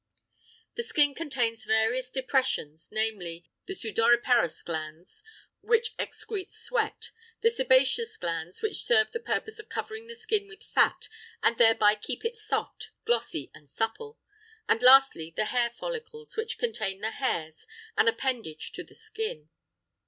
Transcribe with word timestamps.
The 0.77 0.81
skin 0.81 1.13
contains 1.13 1.63
various 1.63 2.09
depressions, 2.09 2.89
namely, 2.91 3.45
the 3.67 3.75
sudoriparous 3.75 4.65
glands 4.65 5.21
which 5.59 5.95
excrete 5.97 6.49
sweat; 6.49 7.11
the 7.41 7.51
sebaceous 7.51 8.17
glands 8.17 8.63
which 8.63 8.81
serve 8.81 9.11
the 9.11 9.19
purpose 9.19 9.59
of 9.59 9.69
covering 9.69 10.07
the 10.07 10.15
skin 10.15 10.47
with 10.47 10.63
fat 10.63 11.07
and 11.43 11.59
thereby 11.59 11.93
keep 11.93 12.25
it 12.25 12.35
soft, 12.35 12.89
glossy, 13.05 13.51
and 13.53 13.69
supple; 13.69 14.17
and 14.67 14.81
lastly 14.81 15.35
the 15.37 15.45
hair 15.45 15.69
follicles 15.69 16.35
which 16.35 16.57
contain 16.57 17.01
the 17.01 17.11
hairs, 17.11 17.67
an 17.95 18.07
appendage 18.07 18.71
to 18.71 18.83
the 18.83 18.95
skin. 18.95 19.49